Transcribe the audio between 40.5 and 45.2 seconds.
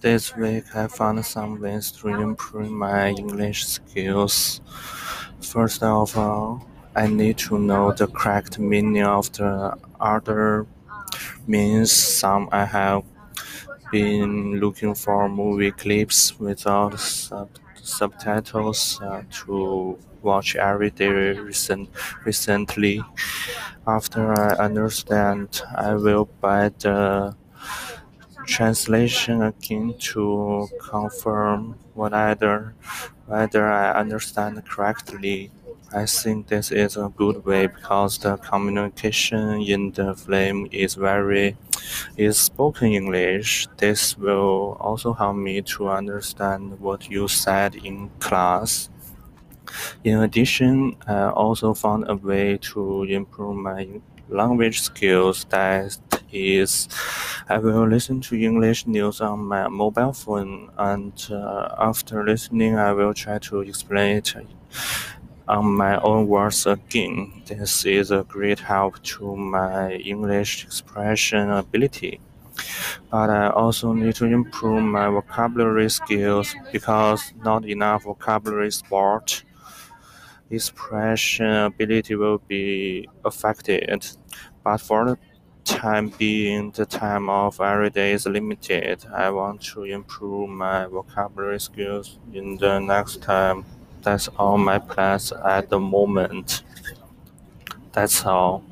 is very is spoken English. This will also